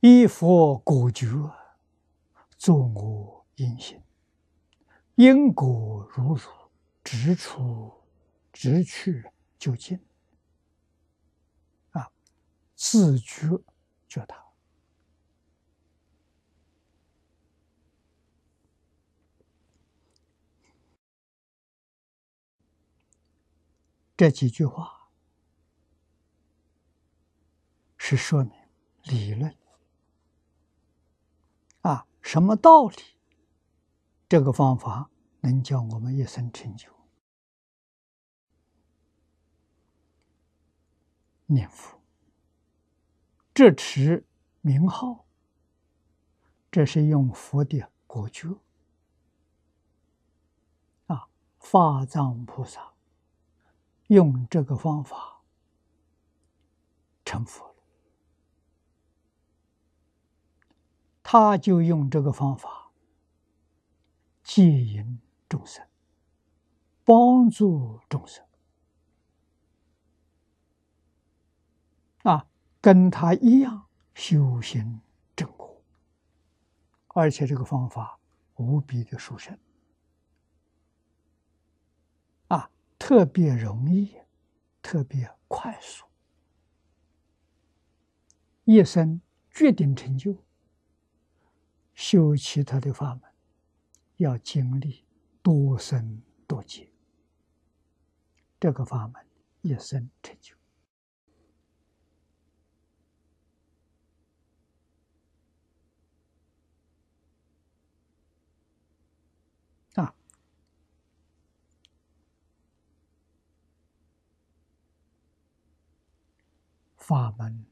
[0.00, 1.26] 依佛果觉，
[2.58, 4.02] 作我因行，
[5.16, 6.40] 因果如如，
[7.02, 7.92] 直出
[8.52, 9.24] 直去
[9.58, 9.98] 就近。
[11.90, 12.12] 啊，
[12.74, 13.48] 自觉
[14.06, 14.44] 觉他。
[24.16, 25.10] 这几句话
[27.98, 28.52] 是说明
[29.02, 29.54] 理论，
[32.26, 32.96] 什么道理？
[34.28, 35.08] 这个方法
[35.42, 36.90] 能叫我们一生成就。
[41.46, 42.00] 念佛，
[43.54, 44.26] 这持
[44.60, 45.24] 名号，
[46.68, 48.48] 这是用佛的果觉
[51.06, 51.28] 啊，
[51.60, 52.92] 法藏菩萨。
[54.08, 55.42] 用这个方法
[57.24, 57.74] 成佛了，
[61.38, 62.90] 他就用这个方法
[64.42, 65.86] 接引众生，
[67.04, 68.42] 帮助众生
[72.22, 72.46] 啊，
[72.80, 74.98] 跟他一样修行
[75.36, 75.82] 正果，
[77.08, 78.18] 而且这个方法
[78.54, 79.58] 无比的殊胜
[82.48, 82.70] 啊。
[82.98, 84.16] 特别容易，
[84.80, 86.06] 特别快速，
[88.64, 90.34] 一生决定成就。
[91.96, 93.22] 修其他的法门，
[94.18, 95.02] 要经历
[95.42, 96.92] 多生多劫，
[98.60, 99.26] 这个法门
[99.62, 100.54] 一生成就
[109.94, 110.14] 啊。
[116.98, 117.64] 法门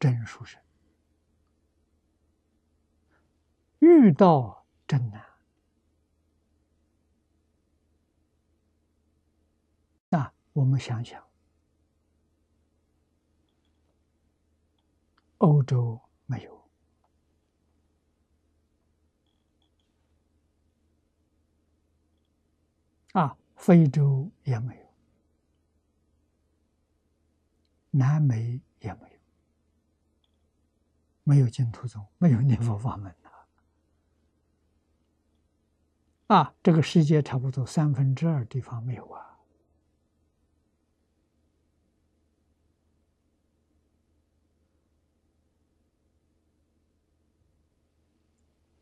[0.00, 0.60] 真殊胜，
[3.90, 5.26] 遇到真难。
[10.08, 11.22] 那我们想想，
[15.38, 16.68] 欧洲没有，
[23.12, 24.86] 啊，非洲也没有。
[27.90, 29.18] 南美也没有，
[31.24, 33.12] 没有净土宗，没有念佛法门
[36.30, 36.54] 啊！
[36.62, 39.36] 这个世界差不多三分之二地方没有啊。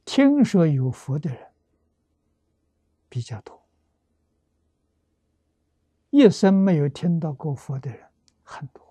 [0.04, 1.50] 听说有佛的人
[3.08, 3.64] 比较多，
[6.10, 8.06] 一生没有听到过佛的人
[8.42, 8.84] 很多。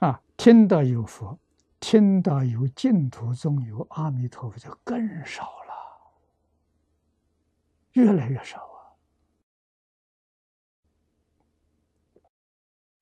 [0.00, 1.38] 啊，听到有佛，
[1.80, 5.72] 听到有净土中有阿弥陀佛，就更少了，
[7.92, 8.94] 越来越少啊。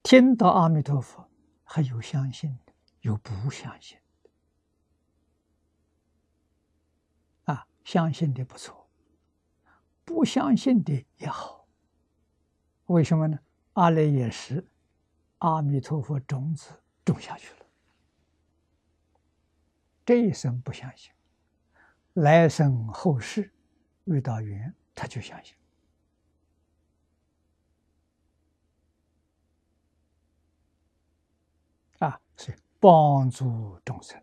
[0.03, 1.29] 听到阿弥陀佛，
[1.65, 3.99] 还有相信的，有不相信
[7.45, 7.53] 的。
[7.53, 8.89] 啊，相信的不错，
[10.05, 11.67] 不相信的也好。
[12.87, 13.39] 为什么呢？
[13.75, 14.67] 阿赖耶识，
[15.39, 16.71] 阿弥陀佛种子。
[17.05, 17.67] 种下去了，
[20.09, 21.13] 这一生不相信，
[22.15, 23.53] 来生后世
[24.05, 25.55] 遇到缘，他就相信
[31.99, 34.19] 啊，是帮助众生，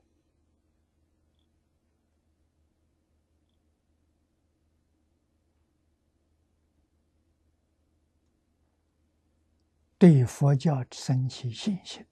[9.99, 12.03] 对佛教升起信心。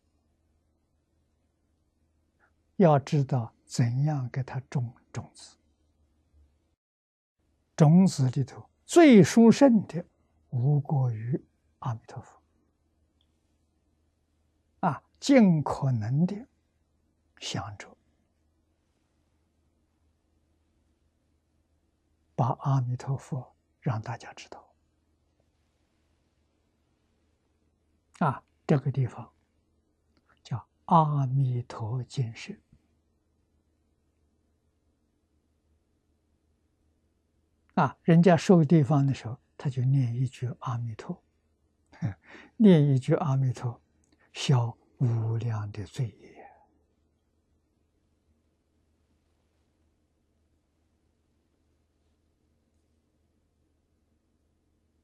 [2.78, 5.58] 要知道怎样给他种种子，
[7.76, 10.06] 种子里头最殊胜的
[10.50, 11.44] 无过于
[11.80, 12.42] 阿弥陀佛。
[14.82, 16.48] 啊，尽可能的
[17.40, 17.98] 想着
[22.36, 24.74] 把阿弥陀佛让大家知道。
[28.20, 29.34] 啊，这个地方
[30.44, 32.62] 叫阿弥陀见识。
[37.76, 41.24] 啊，人家受地方的时候，他就念一句阿弥陀，
[42.58, 43.82] 念一句阿弥陀，
[44.32, 46.34] 消无量的罪业。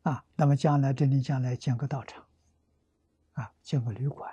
[0.03, 2.25] 啊，那么将来这里将来建个道场，
[3.33, 4.31] 啊建个旅馆。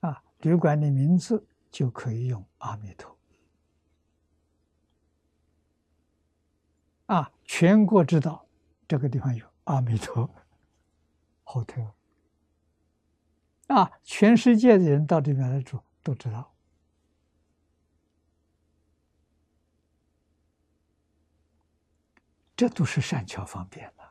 [0.00, 3.15] 啊，旅馆的名字就可以用阿弥陀。
[7.06, 8.46] 啊，全国知道
[8.88, 10.28] 这个地方有阿弥陀
[11.44, 11.92] hotel。
[13.68, 16.54] 啊，全世界的人到这边来住都知道，
[22.56, 24.04] 这都是善巧方便的，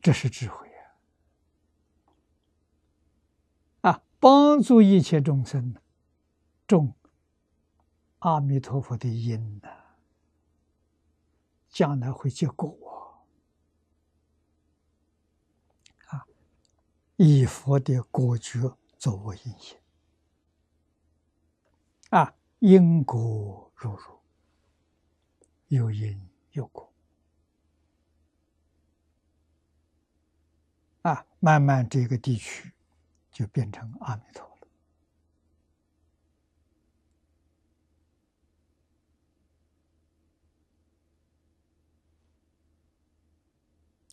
[0.00, 0.68] 这是智慧
[3.82, 3.90] 啊！
[3.90, 5.74] 啊，帮助一切众生
[6.68, 6.94] 种
[8.20, 9.68] 阿弥陀佛的因呢，
[11.76, 12.74] 将来会结果。
[16.06, 16.26] 啊
[17.16, 19.82] 以佛的果觉作为因缘，
[22.08, 24.18] 啊，因果如如，
[25.68, 26.18] 有因
[26.52, 26.90] 有果，
[31.02, 32.72] 啊，慢慢这个地区
[33.30, 34.68] 就变成阿弥陀了，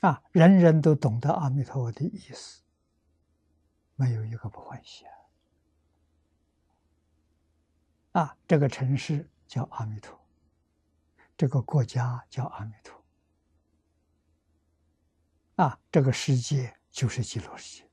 [0.03, 2.61] 啊，人人都懂得阿弥陀佛的意思。
[3.95, 5.05] 没有一个不欢喜
[8.11, 8.35] 啊！
[8.45, 10.19] 这个城市叫阿弥陀，
[11.37, 13.01] 这个国家叫阿弥陀，
[15.55, 17.89] 啊，这个世界就是极乐世界。